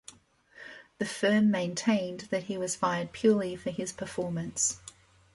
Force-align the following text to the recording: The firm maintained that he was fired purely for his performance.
The 0.97 1.05
firm 1.05 1.51
maintained 1.51 2.21
that 2.31 2.45
he 2.45 2.57
was 2.57 2.75
fired 2.75 3.11
purely 3.11 3.55
for 3.55 3.69
his 3.69 3.91
performance. 3.91 4.79